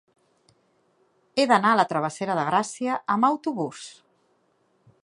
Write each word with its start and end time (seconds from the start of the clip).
He 1.37 1.45
d'anar 1.51 1.75
a 1.75 1.79
la 1.81 1.85
travessera 1.91 2.39
de 2.41 2.47
Gràcia 2.49 2.97
amb 3.17 3.29
autobús. 3.31 3.85